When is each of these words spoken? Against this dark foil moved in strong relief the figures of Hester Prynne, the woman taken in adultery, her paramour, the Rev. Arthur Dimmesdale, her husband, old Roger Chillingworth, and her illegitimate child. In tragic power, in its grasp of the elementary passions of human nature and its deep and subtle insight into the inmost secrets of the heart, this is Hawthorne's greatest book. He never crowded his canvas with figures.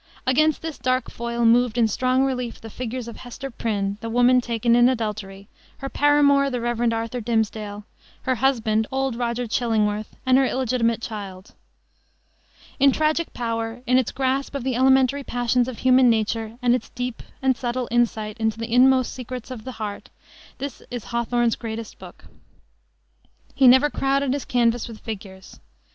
Against 0.25 0.63
this 0.63 0.79
dark 0.79 1.11
foil 1.11 1.45
moved 1.45 1.77
in 1.77 1.87
strong 1.87 2.23
relief 2.23 2.59
the 2.59 2.71
figures 2.71 3.07
of 3.07 3.17
Hester 3.17 3.51
Prynne, 3.51 3.99
the 4.01 4.09
woman 4.09 4.41
taken 4.41 4.75
in 4.75 4.89
adultery, 4.89 5.47
her 5.77 5.89
paramour, 5.89 6.49
the 6.49 6.59
Rev. 6.59 6.91
Arthur 6.91 7.21
Dimmesdale, 7.21 7.83
her 8.23 8.33
husband, 8.33 8.87
old 8.91 9.15
Roger 9.15 9.45
Chillingworth, 9.45 10.15
and 10.25 10.39
her 10.39 10.45
illegitimate 10.47 11.03
child. 11.03 11.53
In 12.79 12.91
tragic 12.91 13.31
power, 13.35 13.83
in 13.85 13.99
its 13.99 14.11
grasp 14.11 14.55
of 14.55 14.63
the 14.63 14.75
elementary 14.75 15.23
passions 15.23 15.67
of 15.67 15.77
human 15.77 16.09
nature 16.09 16.57
and 16.63 16.73
its 16.73 16.89
deep 16.89 17.21
and 17.39 17.55
subtle 17.55 17.87
insight 17.91 18.39
into 18.39 18.57
the 18.57 18.73
inmost 18.73 19.13
secrets 19.13 19.51
of 19.51 19.65
the 19.65 19.73
heart, 19.73 20.09
this 20.57 20.81
is 20.89 21.03
Hawthorne's 21.13 21.55
greatest 21.55 21.99
book. 21.99 22.25
He 23.53 23.67
never 23.67 23.91
crowded 23.91 24.33
his 24.33 24.45
canvas 24.45 24.87
with 24.87 24.99
figures. 25.01 25.59